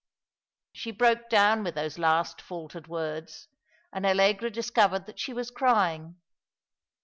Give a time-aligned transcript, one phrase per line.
[0.73, 3.49] She broke down with those last faltered words,
[3.93, 6.15] and Allegra discovered that she was crying.